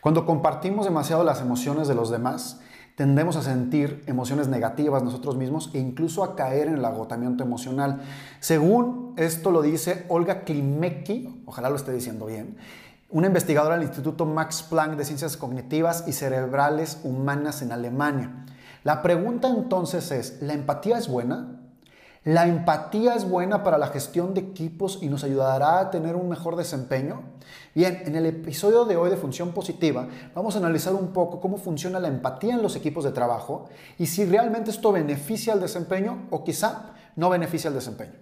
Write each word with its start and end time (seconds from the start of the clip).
Cuando 0.00 0.24
compartimos 0.26 0.84
demasiado 0.84 1.24
las 1.24 1.40
emociones 1.40 1.88
de 1.88 1.94
los 1.94 2.10
demás, 2.10 2.60
tendemos 2.94 3.36
a 3.36 3.42
sentir 3.42 4.02
emociones 4.06 4.48
negativas 4.48 5.02
nosotros 5.02 5.36
mismos 5.36 5.70
e 5.72 5.78
incluso 5.78 6.24
a 6.24 6.34
caer 6.34 6.68
en 6.68 6.74
el 6.74 6.84
agotamiento 6.84 7.44
emocional. 7.44 8.00
Según 8.40 9.14
esto 9.16 9.50
lo 9.50 9.62
dice 9.62 10.04
Olga 10.08 10.42
Klimecki, 10.42 11.42
ojalá 11.46 11.70
lo 11.70 11.76
esté 11.76 11.92
diciendo 11.92 12.26
bien, 12.26 12.56
una 13.10 13.28
investigadora 13.28 13.76
del 13.76 13.86
Instituto 13.86 14.26
Max 14.26 14.62
Planck 14.62 14.96
de 14.96 15.04
Ciencias 15.04 15.36
Cognitivas 15.36 16.04
y 16.06 16.12
Cerebrales 16.12 17.00
Humanas 17.04 17.62
en 17.62 17.72
Alemania. 17.72 18.44
La 18.84 19.02
pregunta 19.02 19.48
entonces 19.48 20.10
es, 20.10 20.42
¿la 20.42 20.54
empatía 20.54 20.98
es 20.98 21.08
buena? 21.08 21.57
La 22.28 22.46
empatía 22.46 23.14
es 23.14 23.26
buena 23.26 23.62
para 23.62 23.78
la 23.78 23.86
gestión 23.86 24.34
de 24.34 24.42
equipos 24.42 24.98
y 25.00 25.08
nos 25.08 25.24
ayudará 25.24 25.80
a 25.80 25.90
tener 25.90 26.14
un 26.14 26.28
mejor 26.28 26.56
desempeño. 26.56 27.22
Bien, 27.74 28.02
en 28.04 28.14
el 28.16 28.26
episodio 28.26 28.84
de 28.84 28.98
hoy 28.98 29.08
de 29.08 29.16
Función 29.16 29.52
Positiva 29.52 30.06
vamos 30.34 30.54
a 30.54 30.58
analizar 30.58 30.92
un 30.92 31.14
poco 31.14 31.40
cómo 31.40 31.56
funciona 31.56 31.98
la 31.98 32.08
empatía 32.08 32.52
en 32.52 32.60
los 32.60 32.76
equipos 32.76 33.04
de 33.04 33.12
trabajo 33.12 33.70
y 33.96 34.08
si 34.08 34.26
realmente 34.26 34.70
esto 34.70 34.92
beneficia 34.92 35.54
al 35.54 35.62
desempeño 35.62 36.26
o 36.28 36.44
quizá 36.44 36.92
no 37.16 37.30
beneficia 37.30 37.68
al 37.68 37.74
desempeño. 37.74 38.12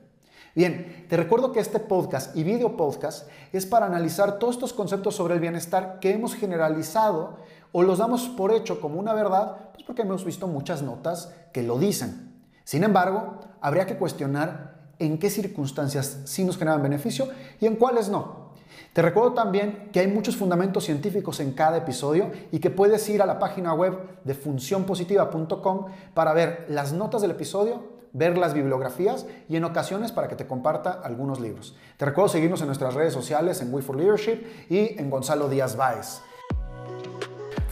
Bien, 0.55 1.07
te 1.09 1.17
recuerdo 1.17 1.51
que 1.51 1.59
este 1.59 1.81
podcast 1.81 2.37
y 2.37 2.45
video 2.45 2.77
podcast 2.77 3.29
es 3.53 3.67
para 3.67 3.87
analizar 3.87 4.39
todos 4.39 4.55
estos 4.55 4.73
conceptos 4.73 5.17
sobre 5.17 5.35
el 5.35 5.41
bienestar 5.41 5.99
que 5.99 6.13
hemos 6.13 6.37
generalizado 6.37 7.39
o 7.73 7.83
los 7.83 7.99
damos 7.99 8.29
por 8.29 8.53
hecho 8.53 8.81
como 8.81 9.01
una 9.01 9.15
verdad, 9.15 9.71
pues 9.73 9.85
porque 9.85 10.03
hemos 10.03 10.25
visto 10.25 10.47
muchas 10.47 10.83
notas 10.83 11.35
que 11.53 11.65
lo 11.65 11.77
dicen. 11.77 12.36
Sin 12.67 12.83
embargo, 12.83 13.39
habría 13.61 13.87
que 13.87 13.97
cuestionar 13.97 14.91
en 14.99 15.19
qué 15.19 15.31
circunstancias 15.31 16.23
sí 16.25 16.43
nos 16.43 16.59
generan 16.59 16.83
beneficio 16.83 17.29
y 17.61 17.67
en 17.67 17.77
cuáles 17.77 18.09
no. 18.09 18.47
Te 18.93 19.03
recuerdo 19.03 19.35
también 19.35 19.89
que 19.93 20.01
hay 20.01 20.09
muchos 20.09 20.37
fundamentos 20.37 20.83
científicos 20.83 21.39
en 21.39 21.53
cada 21.53 21.77
episodio 21.77 22.33
y 22.51 22.59
que 22.59 22.71
puedes 22.71 23.09
ir 23.09 23.23
a 23.23 23.27
la 23.27 23.39
página 23.39 23.73
web 23.73 23.97
de 24.25 24.35
funcionpositiva.com 24.35 25.87
para 26.13 26.33
ver 26.33 26.67
las 26.69 26.93
notas 26.93 27.23
del 27.23 27.31
episodio 27.31 27.95
ver 28.13 28.39
las 28.39 28.55
bibliografías 28.55 29.27
y 29.47 29.57
en 29.57 29.65
ocasiones 29.65 30.11
para 30.11 30.27
que 30.27 30.37
te 30.37 30.47
comparta 30.47 30.91
algunos 30.91 31.39
libros. 31.39 31.77
Te 31.99 32.07
recuerdo 32.07 32.31
seguirnos 32.31 32.63
en 32.63 32.69
nuestras 32.69 32.95
redes 32.95 33.13
sociales 33.13 33.61
en 33.61 33.73
We 33.73 33.83
for 33.83 33.95
Leadership 33.95 34.43
y 34.71 34.99
en 34.99 35.11
Gonzalo 35.11 35.51
Díaz 35.51 35.77
Báez. 35.77 36.23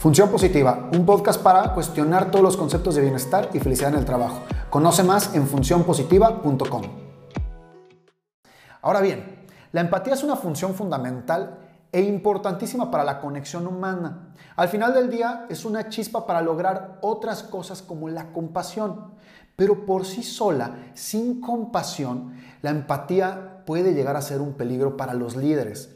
Función 0.05 0.29
Positiva, 0.29 0.87
un 0.93 1.03
podcast 1.03 1.41
para 1.41 1.73
cuestionar 1.73 2.29
todos 2.29 2.43
los 2.43 2.57
conceptos 2.57 2.93
de 2.93 3.01
bienestar 3.01 3.49
y 3.55 3.59
felicidad 3.59 3.91
en 3.91 3.97
el 3.97 4.05
trabajo. 4.05 4.43
Conoce 4.69 5.01
más 5.01 5.33
en 5.33 5.47
funcionpositiva.com. 5.47 6.83
Ahora 8.83 9.01
bien, 9.01 9.47
la 9.71 9.81
empatía 9.81 10.13
es 10.13 10.21
una 10.21 10.35
función 10.35 10.75
fundamental 10.75 11.57
e 11.91 12.01
importantísima 12.01 12.91
para 12.91 13.03
la 13.03 13.19
conexión 13.19 13.65
humana. 13.65 14.31
Al 14.55 14.67
final 14.67 14.93
del 14.93 15.09
día 15.09 15.47
es 15.49 15.65
una 15.65 15.89
chispa 15.89 16.27
para 16.27 16.43
lograr 16.43 16.99
otras 17.01 17.41
cosas 17.41 17.81
como 17.81 18.07
la 18.07 18.31
compasión. 18.31 19.15
Pero 19.55 19.87
por 19.87 20.05
sí 20.05 20.21
sola, 20.21 20.91
sin 20.93 21.41
compasión, 21.41 22.35
la 22.61 22.69
empatía 22.69 23.63
puede 23.65 23.95
llegar 23.95 24.17
a 24.17 24.21
ser 24.21 24.39
un 24.39 24.53
peligro 24.53 24.97
para 24.97 25.15
los 25.15 25.35
líderes. 25.35 25.94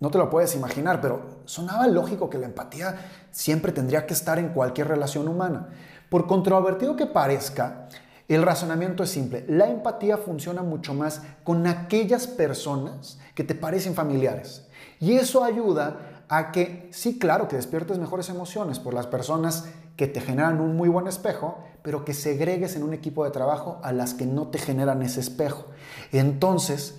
No 0.00 0.10
te 0.10 0.18
lo 0.18 0.28
puedes 0.28 0.54
imaginar, 0.54 1.00
pero 1.00 1.40
sonaba 1.44 1.86
lógico 1.86 2.28
que 2.28 2.38
la 2.38 2.46
empatía 2.46 2.96
siempre 3.30 3.72
tendría 3.72 4.06
que 4.06 4.14
estar 4.14 4.38
en 4.38 4.50
cualquier 4.50 4.88
relación 4.88 5.28
humana. 5.28 5.68
Por 6.08 6.26
controvertido 6.26 6.96
que 6.96 7.06
parezca, 7.06 7.88
el 8.28 8.42
razonamiento 8.42 9.02
es 9.02 9.10
simple. 9.10 9.44
La 9.48 9.68
empatía 9.68 10.16
funciona 10.16 10.62
mucho 10.62 10.94
más 10.94 11.22
con 11.42 11.66
aquellas 11.66 12.26
personas 12.26 13.18
que 13.34 13.44
te 13.44 13.54
parecen 13.54 13.94
familiares. 13.94 14.66
Y 14.98 15.14
eso 15.14 15.44
ayuda 15.44 16.24
a 16.28 16.50
que, 16.50 16.88
sí, 16.92 17.18
claro, 17.18 17.48
que 17.48 17.56
despiertes 17.56 17.98
mejores 17.98 18.28
emociones 18.30 18.78
por 18.78 18.94
las 18.94 19.06
personas 19.06 19.66
que 19.96 20.06
te 20.06 20.20
generan 20.20 20.60
un 20.60 20.76
muy 20.76 20.88
buen 20.88 21.06
espejo, 21.06 21.58
pero 21.82 22.04
que 22.04 22.14
segregues 22.14 22.76
en 22.76 22.82
un 22.82 22.94
equipo 22.94 23.24
de 23.24 23.30
trabajo 23.30 23.78
a 23.82 23.92
las 23.92 24.14
que 24.14 24.26
no 24.26 24.48
te 24.48 24.58
generan 24.58 25.02
ese 25.02 25.20
espejo. 25.20 25.66
Entonces, 26.10 26.98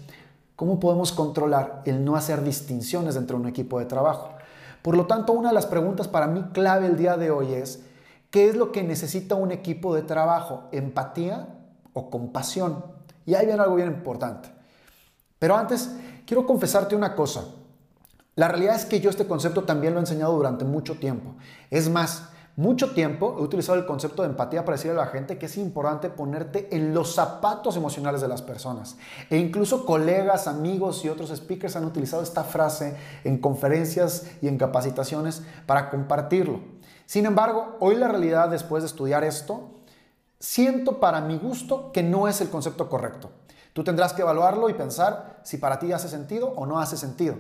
¿cómo 0.56 0.80
podemos 0.80 1.12
controlar 1.12 1.82
el 1.86 2.04
no 2.04 2.16
hacer 2.16 2.44
distinciones 2.44 3.16
dentro 3.16 3.38
de 3.38 3.44
un 3.44 3.50
equipo 3.50 3.80
de 3.80 3.86
trabajo? 3.86 4.30
Por 4.82 4.96
lo 4.96 5.08
tanto, 5.08 5.34
una 5.34 5.50
de 5.50 5.56
las 5.56 5.66
preguntas 5.66 6.08
para 6.08 6.28
mí 6.28 6.44
clave 6.54 6.88
el 6.88 6.98
día 6.98 7.18
de 7.18 7.32
hoy 7.32 7.54
es, 7.54 7.84
¿qué 8.30 8.50
es 8.50 8.56
lo 8.56 8.72
que 8.72 8.84
necesita 8.84 9.36
un 9.36 9.52
equipo 9.52 9.96
de 9.96 10.04
trabajo? 10.04 10.66
¿Empatía 10.72 11.48
o 11.94 12.10
compasión? 12.10 12.86
Y 13.26 13.34
ahí 13.34 13.48
viene 13.48 13.62
algo 13.62 13.76
bien 13.76 13.88
importante. 13.88 14.50
Pero 15.40 15.56
antes, 15.56 15.96
quiero 16.26 16.46
confesarte 16.46 16.96
una 16.96 17.16
cosa. 17.16 17.46
La 18.36 18.48
realidad 18.48 18.76
es 18.76 18.86
que 18.86 19.00
yo 19.00 19.10
este 19.10 19.28
concepto 19.28 19.64
también 19.64 19.94
lo 19.94 20.00
he 20.00 20.04
enseñado 20.04 20.34
durante 20.34 20.66
mucho 20.66 20.96
tiempo. 20.96 21.36
Es 21.72 21.90
más, 21.90 22.30
mucho 22.58 22.92
tiempo 22.92 23.36
he 23.38 23.42
utilizado 23.42 23.78
el 23.78 23.86
concepto 23.86 24.22
de 24.22 24.30
empatía 24.30 24.64
para 24.64 24.78
decirle 24.78 24.98
a 24.98 25.04
la 25.04 25.12
gente 25.12 25.38
que 25.38 25.48
es 25.48 25.58
importante 25.58 26.10
ponerte 26.10 26.74
en 26.74 26.94
los 26.94 27.14
zapatos 27.14 27.76
emocionales 27.76 28.22
de 28.22 28.30
las 28.30 28.42
personas. 28.42 28.96
E 29.30 29.38
incluso 29.38 29.86
colegas, 29.86 30.48
amigos 30.48 31.04
y 31.04 31.10
otros 31.10 31.36
speakers 31.36 31.76
han 31.76 31.84
utilizado 31.84 32.24
esta 32.24 32.46
frase 32.46 32.96
en 33.26 33.40
conferencias 33.40 34.28
y 34.42 34.48
en 34.48 34.58
capacitaciones 34.58 35.44
para 35.66 35.90
compartirlo. 35.90 36.62
Sin 37.06 37.26
embargo, 37.26 37.76
hoy 37.82 37.96
la 37.96 38.08
realidad 38.08 38.48
después 38.48 38.84
de 38.84 38.88
estudiar 38.88 39.26
esto, 39.26 39.72
siento 40.40 41.02
para 41.02 41.20
mi 41.20 41.38
gusto 41.38 41.92
que 41.92 42.04
no 42.04 42.30
es 42.30 42.40
el 42.40 42.50
concepto 42.50 42.88
correcto. 42.88 43.32
Tú 43.74 43.84
tendrás 43.84 44.14
que 44.14 44.22
evaluarlo 44.22 44.70
y 44.70 44.74
pensar 44.74 45.42
si 45.44 45.58
para 45.58 45.78
ti 45.78 45.92
hace 45.92 46.08
sentido 46.08 46.54
o 46.56 46.66
no 46.66 46.80
hace 46.80 46.96
sentido. 46.96 47.36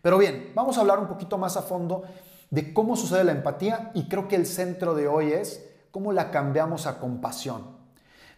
Pero 0.00 0.16
bien, 0.16 0.52
vamos 0.54 0.78
a 0.78 0.80
hablar 0.80 0.98
un 0.98 1.06
poquito 1.06 1.36
más 1.36 1.58
a 1.58 1.62
fondo 1.62 2.04
de 2.54 2.72
cómo 2.72 2.94
sucede 2.94 3.24
la 3.24 3.32
empatía 3.32 3.90
y 3.94 4.04
creo 4.08 4.28
que 4.28 4.36
el 4.36 4.46
centro 4.46 4.94
de 4.94 5.08
hoy 5.08 5.32
es 5.32 5.68
cómo 5.90 6.12
la 6.12 6.30
cambiamos 6.30 6.86
a 6.86 7.00
compasión. 7.00 7.74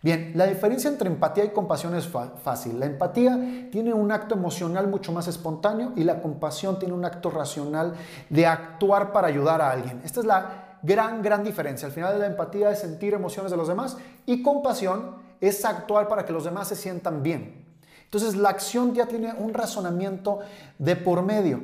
Bien, 0.00 0.32
la 0.34 0.46
diferencia 0.46 0.88
entre 0.88 1.10
empatía 1.10 1.44
y 1.44 1.50
compasión 1.50 1.94
es 1.94 2.08
fácil. 2.42 2.80
La 2.80 2.86
empatía 2.86 3.68
tiene 3.70 3.92
un 3.92 4.10
acto 4.10 4.34
emocional 4.34 4.88
mucho 4.88 5.12
más 5.12 5.28
espontáneo 5.28 5.92
y 5.96 6.04
la 6.04 6.22
compasión 6.22 6.78
tiene 6.78 6.94
un 6.94 7.04
acto 7.04 7.28
racional 7.28 7.92
de 8.30 8.46
actuar 8.46 9.12
para 9.12 9.28
ayudar 9.28 9.60
a 9.60 9.70
alguien. 9.70 10.00
Esta 10.02 10.20
es 10.20 10.26
la 10.26 10.78
gran, 10.82 11.20
gran 11.20 11.44
diferencia. 11.44 11.86
Al 11.86 11.92
final 11.92 12.14
de 12.14 12.20
la 12.20 12.26
empatía 12.26 12.70
es 12.70 12.78
sentir 12.78 13.12
emociones 13.12 13.50
de 13.50 13.58
los 13.58 13.68
demás 13.68 13.98
y 14.24 14.42
compasión 14.42 15.16
es 15.42 15.62
actuar 15.66 16.08
para 16.08 16.24
que 16.24 16.32
los 16.32 16.44
demás 16.44 16.68
se 16.68 16.76
sientan 16.76 17.22
bien. 17.22 17.66
Entonces 18.04 18.34
la 18.34 18.48
acción 18.48 18.94
ya 18.94 19.04
tiene 19.04 19.34
un 19.34 19.52
razonamiento 19.52 20.38
de 20.78 20.96
por 20.96 21.22
medio. 21.22 21.60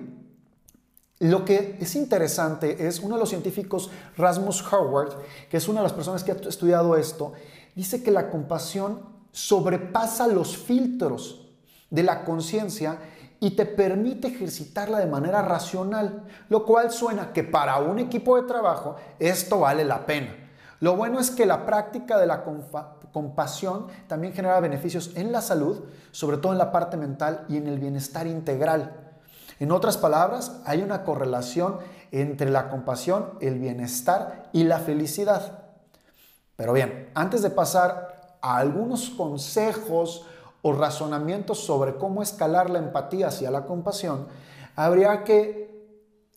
Lo 1.23 1.45
que 1.45 1.77
es 1.81 1.95
interesante 1.95 2.85
es 2.85 2.99
uno 2.99 3.15
de 3.15 3.21
los 3.21 3.29
científicos, 3.29 3.93
Rasmus 4.17 4.61
Howard, 4.73 5.13
que 5.49 5.57
es 5.57 5.69
una 5.69 5.79
de 5.79 5.85
las 5.85 5.93
personas 5.93 6.25
que 6.25 6.33
ha 6.33 6.35
estudiado 6.35 6.97
esto, 6.97 7.35
dice 7.77 8.03
que 8.03 8.11
la 8.11 8.29
compasión 8.29 9.03
sobrepasa 9.31 10.27
los 10.27 10.57
filtros 10.57 11.49
de 11.91 12.03
la 12.03 12.25
conciencia 12.25 12.99
y 13.39 13.53
te 13.53 13.67
permite 13.67 14.27
ejercitarla 14.27 14.99
de 14.99 15.07
manera 15.07 15.43
racional, 15.43 16.25
lo 16.49 16.67
cual 16.67 16.91
suena 16.91 17.33
que 17.33 17.45
para 17.45 17.79
un 17.79 18.01
equipo 18.01 18.35
de 18.35 18.49
trabajo 18.49 18.97
esto 19.21 19.61
vale 19.61 19.85
la 19.85 20.05
pena. 20.05 20.35
Lo 20.81 20.97
bueno 20.97 21.21
es 21.21 21.31
que 21.31 21.47
la 21.47 21.65
práctica 21.65 22.19
de 22.19 22.27
la 22.27 22.43
compasión 23.13 23.87
también 24.09 24.33
genera 24.33 24.59
beneficios 24.59 25.13
en 25.15 25.31
la 25.31 25.41
salud, 25.41 25.85
sobre 26.11 26.39
todo 26.39 26.51
en 26.51 26.59
la 26.59 26.73
parte 26.73 26.97
mental 26.97 27.45
y 27.49 27.59
en 27.59 27.69
el 27.69 27.79
bienestar 27.79 28.27
integral. 28.27 29.02
En 29.61 29.73
otras 29.73 29.97
palabras, 29.97 30.61
hay 30.65 30.83
una 30.83 31.05
correlación 31.05 31.79
entre 32.11 32.51
la 32.51 32.69
compasión, 32.69 33.31
el 33.41 33.59
bienestar 33.59 34.51
y 34.53 34.65
la 34.65 34.79
felicidad. 34.79 35.65
Pero 36.57 36.73
bien, 36.73 37.11
antes 37.15 37.43
de 37.43 37.51
pasar 37.51 38.39
a 38.41 38.59
algunos 38.59 39.11
consejos 39.11 40.27
o 40.61 40.73
razonamientos 40.73 41.59
sobre 41.59 41.97
cómo 41.97 42.23
escalar 42.23 42.71
la 42.71 42.79
empatía 42.79 43.29
hacia 43.29 43.51
la 43.51 43.65
compasión, 43.67 44.27
habría 44.77 45.25
que 45.25 45.63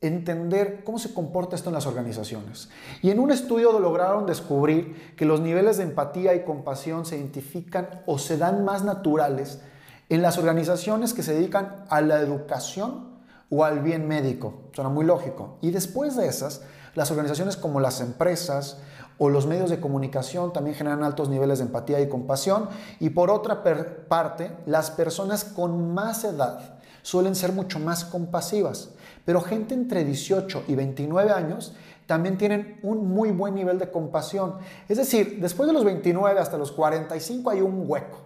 entender 0.02 0.84
cómo 0.84 1.00
se 1.00 1.14
comporta 1.14 1.56
esto 1.56 1.70
en 1.70 1.76
las 1.76 1.88
organizaciones. 1.88 2.70
Y 3.02 3.10
en 3.10 3.20
un 3.20 3.32
estudio 3.32 3.78
lograron 3.80 4.26
descubrir 4.26 5.16
que 5.16 5.26
los 5.26 5.42
niveles 5.42 5.78
de 5.78 5.84
empatía 5.84 6.36
y 6.36 6.44
compasión 6.44 7.06
se 7.06 7.18
identifican 7.18 8.02
o 8.06 8.18
se 8.18 8.38
dan 8.38 8.64
más 8.66 8.84
naturales 8.84 9.62
en 10.10 10.22
las 10.22 10.38
organizaciones 10.38 11.14
que 11.14 11.24
se 11.24 11.34
dedican 11.34 11.86
a 11.90 12.02
la 12.02 12.20
educación 12.20 13.16
o 13.50 13.64
al 13.64 13.80
bien 13.80 14.08
médico. 14.08 14.54
Suena 14.74 14.90
muy 14.90 15.06
lógico. 15.06 15.58
Y 15.62 15.72
después 15.72 16.16
de 16.16 16.28
esas, 16.28 16.62
las 16.94 17.12
organizaciones 17.12 17.58
como 17.58 17.80
las 17.80 18.02
empresas 18.02 18.78
o 19.18 19.30
los 19.30 19.48
medios 19.48 19.70
de 19.70 19.80
comunicación 19.80 20.52
también 20.52 20.76
generan 20.76 21.04
altos 21.04 21.30
niveles 21.30 21.60
de 21.60 21.66
empatía 21.66 22.00
y 22.02 22.10
compasión. 22.10 22.70
Y 23.00 23.10
por 23.12 23.30
otra 23.30 23.64
parte, 24.08 24.52
las 24.66 24.92
personas 24.92 25.44
con 25.44 25.94
más 25.94 26.24
edad 26.24 26.80
suelen 27.02 27.36
ser 27.36 27.52
mucho 27.52 27.80
más 27.80 28.04
compasivas. 28.06 28.90
Pero 29.26 29.42
gente 29.42 29.74
entre 29.74 30.04
18 30.04 30.66
y 30.68 30.76
29 30.76 31.32
años 31.32 31.74
también 32.06 32.38
tienen 32.38 32.80
un 32.84 33.08
muy 33.08 33.32
buen 33.32 33.56
nivel 33.56 33.80
de 33.80 33.90
compasión. 33.90 34.56
Es 34.88 34.98
decir, 34.98 35.40
después 35.42 35.68
de 35.68 35.74
los 35.74 35.84
29 35.84 36.40
hasta 36.40 36.58
los 36.58 36.72
45 36.72 37.50
hay 37.50 37.62
un 37.62 37.84
hueco. 37.88 38.25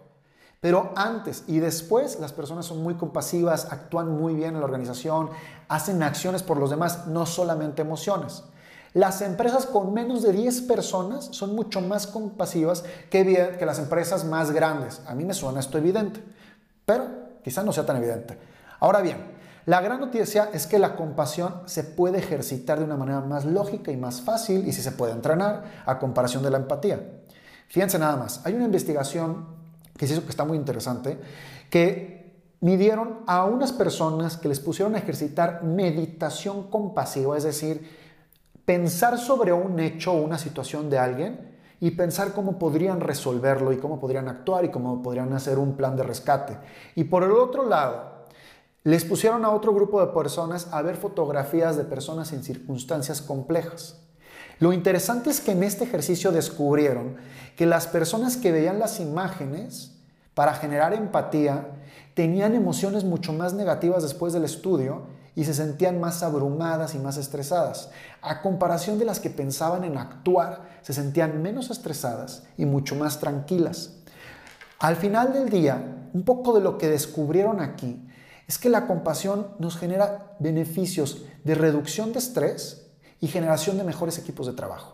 Pero 0.59 0.91
antes 0.95 1.43
y 1.47 1.59
después 1.59 2.19
las 2.19 2.33
personas 2.33 2.65
son 2.65 2.83
muy 2.83 2.95
compasivas, 2.95 3.71
actúan 3.71 4.09
muy 4.09 4.33
bien 4.33 4.55
en 4.55 4.59
la 4.59 4.65
organización, 4.65 5.29
hacen 5.69 6.03
acciones 6.03 6.43
por 6.43 6.57
los 6.57 6.69
demás, 6.69 7.07
no 7.07 7.25
solamente 7.25 7.81
emociones. 7.81 8.43
Las 8.93 9.21
empresas 9.21 9.65
con 9.67 9.93
menos 9.93 10.23
de 10.23 10.33
10 10.33 10.61
personas 10.61 11.29
son 11.31 11.55
mucho 11.55 11.79
más 11.79 12.07
compasivas 12.07 12.83
que, 13.09 13.57
las 13.61 13.79
empresas 13.79 14.25
más 14.25 14.51
grandes. 14.51 15.01
A 15.07 15.13
mí 15.13 15.23
me 15.25 15.33
suena 15.33 15.59
esto 15.59 15.77
evidente, 15.77 16.21
pero 16.85 17.07
quizás 17.43 17.63
no 17.63 17.71
sea 17.71 17.85
tan 17.85 17.97
evidente. 17.97 18.37
Ahora 18.79 19.01
bien, 19.01 19.37
la 19.65 19.79
gran 19.79 19.99
noticia 19.99 20.49
es 20.51 20.65
que 20.65 20.79
la 20.79 20.95
compasión 20.95 21.61
se 21.67 21.83
puede 21.83 22.17
ejercitar 22.17 22.79
de 22.79 22.85
una 22.85 22.97
manera 22.97 23.21
más 23.21 23.45
lógica 23.45 23.91
y 23.91 23.97
más 23.97 24.21
fácil 24.21 24.67
y 24.67 24.73
si 24.73 24.81
se 24.81 24.91
puede 24.91 25.13
entrenar 25.13 25.83
a 25.85 25.99
comparación 25.99 26.43
de 26.43 26.49
la 26.49 26.57
empatía. 26.57 26.99
Fíjense 27.67 27.99
nada 27.99 28.17
más, 28.17 28.41
hay 28.43 28.55
una 28.55 28.65
investigación 28.65 29.58
que 29.99 30.07
se 30.07 30.13
hizo 30.13 30.23
que 30.23 30.29
está 30.29 30.45
muy 30.45 30.57
interesante, 30.57 31.19
que 31.69 32.39
midieron 32.61 33.19
a 33.27 33.43
unas 33.43 33.73
personas 33.73 34.37
que 34.37 34.47
les 34.47 34.61
pusieron 34.61 34.95
a 34.95 34.99
ejercitar 34.99 35.61
meditación 35.63 36.69
compasiva, 36.69 37.37
es 37.37 37.43
decir, 37.43 37.85
pensar 38.63 39.17
sobre 39.17 39.51
un 39.51 39.77
hecho 39.81 40.13
o 40.13 40.21
una 40.21 40.37
situación 40.37 40.89
de 40.89 40.99
alguien 40.99 41.57
y 41.81 41.91
pensar 41.91 42.31
cómo 42.31 42.57
podrían 42.57 43.01
resolverlo 43.01 43.73
y 43.73 43.77
cómo 43.77 43.99
podrían 43.99 44.29
actuar 44.29 44.63
y 44.63 44.69
cómo 44.69 45.01
podrían 45.01 45.33
hacer 45.33 45.59
un 45.59 45.75
plan 45.75 45.97
de 45.97 46.03
rescate. 46.03 46.57
Y 46.95 47.03
por 47.03 47.23
el 47.23 47.31
otro 47.31 47.67
lado, 47.67 48.25
les 48.85 49.03
pusieron 49.03 49.43
a 49.43 49.49
otro 49.49 49.73
grupo 49.73 49.99
de 49.99 50.13
personas 50.13 50.69
a 50.71 50.81
ver 50.81 50.95
fotografías 50.95 51.75
de 51.75 51.83
personas 51.83 52.31
en 52.31 52.45
circunstancias 52.45 53.21
complejas. 53.21 53.99
Lo 54.59 54.73
interesante 54.73 55.29
es 55.29 55.39
que 55.39 55.53
en 55.53 55.63
este 55.63 55.85
ejercicio 55.85 56.31
descubrieron 56.31 57.15
que 57.55 57.65
las 57.65 57.87
personas 57.87 58.35
que 58.35 58.51
veían 58.51 58.77
las 58.77 58.99
imágenes 58.99 59.93
para 60.33 60.53
generar 60.53 60.93
empatía 60.93 61.67
tenían 62.13 62.55
emociones 62.55 63.05
mucho 63.05 63.31
más 63.31 63.53
negativas 63.53 64.03
después 64.03 64.33
del 64.33 64.43
estudio 64.43 65.03
y 65.33 65.45
se 65.45 65.53
sentían 65.53 66.01
más 66.01 66.23
abrumadas 66.23 66.93
y 66.93 66.99
más 66.99 67.15
estresadas. 67.15 67.89
A 68.21 68.41
comparación 68.41 68.99
de 68.99 69.05
las 69.05 69.21
que 69.21 69.29
pensaban 69.29 69.85
en 69.85 69.97
actuar, 69.97 70.67
se 70.81 70.91
sentían 70.91 71.41
menos 71.41 71.69
estresadas 71.69 72.43
y 72.57 72.65
mucho 72.65 72.95
más 72.95 73.19
tranquilas. 73.21 73.93
Al 74.79 74.97
final 74.97 75.31
del 75.31 75.49
día, 75.49 76.09
un 76.13 76.23
poco 76.23 76.53
de 76.53 76.61
lo 76.61 76.77
que 76.77 76.89
descubrieron 76.89 77.61
aquí 77.61 78.05
es 78.47 78.57
que 78.57 78.69
la 78.69 78.87
compasión 78.87 79.47
nos 79.59 79.77
genera 79.77 80.35
beneficios 80.39 81.23
de 81.45 81.55
reducción 81.55 82.11
de 82.11 82.19
estrés 82.19 82.88
y 83.19 83.27
generación 83.27 83.77
de 83.77 83.83
mejores 83.83 84.17
equipos 84.17 84.47
de 84.47 84.53
trabajo. 84.53 84.93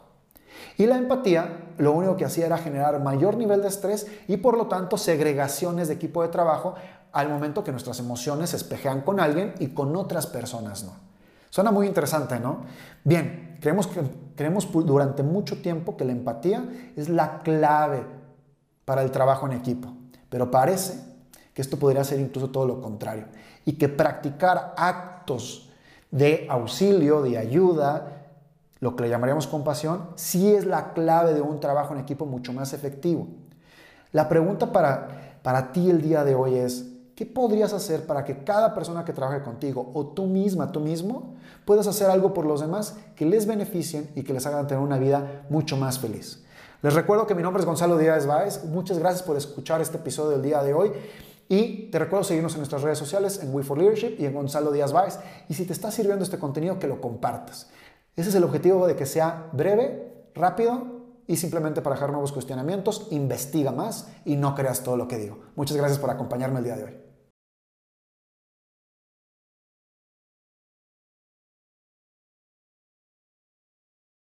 Y 0.78 0.86
la 0.86 0.98
empatía 0.98 1.74
lo 1.78 1.92
único 1.94 2.18
que 2.18 2.26
hacía 2.26 2.46
era 2.46 2.58
generar 2.58 3.02
mayor 3.02 3.38
nivel 3.38 3.62
de 3.62 3.70
estrés 3.70 4.08
y 4.28 4.38
por 4.38 4.58
lo 4.58 4.68
tanto 4.68 4.98
segregaciones 4.98 5.88
de 5.88 5.94
equipo 5.94 6.22
de 6.22 6.30
trabajo 6.30 6.76
al 7.12 7.30
momento 7.30 7.64
que 7.64 7.72
nuestras 7.72 8.00
emociones 8.00 8.50
se 8.50 8.58
espejean 8.58 9.02
con 9.02 9.20
alguien 9.20 9.54
y 9.60 9.68
con 9.68 9.96
otras 9.96 10.28
personas 10.28 10.84
no. 10.84 10.94
Suena 11.50 11.72
muy 11.72 11.88
interesante, 11.88 12.38
¿no? 12.40 12.64
Bien, 13.06 13.58
creemos, 13.62 13.88
que, 13.88 14.02
creemos 14.36 14.70
durante 14.72 15.24
mucho 15.24 15.62
tiempo 15.62 15.96
que 15.96 16.04
la 16.04 16.12
empatía 16.12 16.66
es 16.98 17.08
la 17.08 17.40
clave 17.40 18.06
para 18.84 19.02
el 19.02 19.12
trabajo 19.12 19.46
en 19.46 19.54
equipo, 19.54 19.94
pero 20.30 20.52
parece 20.52 21.00
que 21.54 21.62
esto 21.62 21.80
podría 21.80 22.04
ser 22.04 22.20
incluso 22.20 22.50
todo 22.50 22.66
lo 22.68 22.82
contrario, 22.82 23.28
y 23.64 23.74
que 23.74 23.88
practicar 23.88 24.74
actos 24.76 25.70
de 26.12 26.46
auxilio, 26.50 27.22
de 27.22 27.38
ayuda, 27.38 28.15
lo 28.80 28.96
que 28.96 29.04
le 29.04 29.10
llamaríamos 29.10 29.48
compasión, 29.48 30.10
sí 30.16 30.54
es 30.54 30.66
la 30.66 30.94
clave 30.94 31.34
de 31.34 31.42
un 31.42 31.60
trabajo 31.60 31.94
en 31.94 32.00
equipo 32.00 32.26
mucho 32.26 32.54
más 32.54 32.74
efectivo. 32.74 33.28
La 34.12 34.30
pregunta 34.30 34.72
para, 34.72 35.40
para 35.42 35.72
ti 35.72 35.90
el 35.90 36.02
día 36.02 36.24
de 36.24 36.36
hoy 36.36 36.56
es, 36.56 36.86
¿qué 37.16 37.26
podrías 37.26 37.74
hacer 37.74 38.06
para 38.06 38.24
que 38.24 38.44
cada 38.44 38.74
persona 38.74 39.06
que 39.06 39.14
trabaje 39.14 39.42
contigo 39.42 39.92
o 39.94 40.08
tú 40.08 40.26
misma, 40.26 40.72
tú 40.72 40.80
mismo, 40.80 41.36
puedas 41.66 41.88
hacer 41.88 42.10
algo 42.10 42.34
por 42.34 42.46
los 42.46 42.62
demás 42.62 42.96
que 43.16 43.26
les 43.26 43.46
beneficien 43.46 44.10
y 44.16 44.24
que 44.24 44.34
les 44.34 44.46
hagan 44.46 44.68
tener 44.68 44.84
una 44.84 44.98
vida 44.98 45.46
mucho 45.50 45.78
más 45.78 46.00
feliz? 46.00 46.46
Les 46.82 46.94
recuerdo 46.94 47.26
que 47.26 47.34
mi 47.34 47.42
nombre 47.42 47.62
es 47.62 47.66
Gonzalo 47.66 47.98
Díaz 47.98 48.28
Báez. 48.28 48.64
Muchas 48.66 49.00
gracias 49.00 49.24
por 49.24 49.38
escuchar 49.38 49.82
este 49.82 49.98
episodio 49.98 50.32
del 50.32 50.44
día 50.44 50.62
de 50.62 50.74
hoy. 50.74 50.92
Y 51.48 51.90
te 51.92 52.00
recuerdo 52.00 52.24
seguirnos 52.24 52.54
en 52.54 52.60
nuestras 52.60 52.82
redes 52.82 52.98
sociales, 52.98 53.40
en 53.42 53.54
We 53.54 53.64
for 53.64 53.78
Leadership 53.78 54.16
y 54.20 54.26
en 54.26 54.34
Gonzalo 54.34 54.72
Díaz 54.72 54.94
Báez. 54.94 55.20
Y 55.50 55.54
si 55.54 55.66
te 55.66 55.74
está 55.74 55.90
sirviendo 55.90 56.24
este 56.24 56.38
contenido, 56.38 56.78
que 56.78 56.88
lo 56.88 57.02
compartas. 57.02 57.70
Ese 58.16 58.30
es 58.30 58.36
el 58.36 58.44
objetivo 58.44 58.88
de 58.88 58.96
que 58.96 59.06
sea 59.06 59.50
breve, 59.52 60.30
rápido 60.34 60.96
y 61.28 61.38
simplemente 61.38 61.82
para 61.82 61.96
dejar 61.96 62.12
nuevos 62.12 62.32
cuestionamientos. 62.32 63.08
Investiga 63.12 63.72
más 63.72 64.10
y 64.24 64.38
no 64.38 64.56
creas 64.56 64.84
todo 64.84 64.98
lo 64.98 65.08
que 65.08 65.18
digo. 65.18 65.40
Muchas 65.56 65.78
gracias 65.78 66.00
por 66.00 66.10
acompañarme 66.10 66.60
el 66.60 66.66
día 66.66 66.78
de 66.78 66.84
hoy. 66.86 67.05